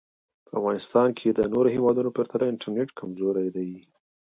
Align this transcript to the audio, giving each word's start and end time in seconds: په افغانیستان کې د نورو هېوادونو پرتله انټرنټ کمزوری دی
په 0.45 0.51
افغانیستان 0.59 1.07
کې 1.19 1.29
د 1.31 1.39
نورو 1.53 1.69
هېوادونو 1.75 2.13
پرتله 2.17 2.45
انټرنټ 2.51 2.89
کمزوری 2.99 3.47
دی 3.55 3.69